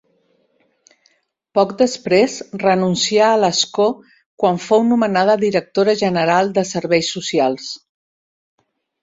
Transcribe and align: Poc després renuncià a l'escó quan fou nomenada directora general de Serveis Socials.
Poc 1.57 1.75
després 1.81 2.37
renuncià 2.63 3.27
a 3.33 3.35
l'escó 3.41 3.85
quan 4.45 4.57
fou 4.65 4.87
nomenada 4.93 5.37
directora 5.45 5.97
general 6.01 6.51
de 6.59 6.65
Serveis 6.73 7.13
Socials. 7.19 7.71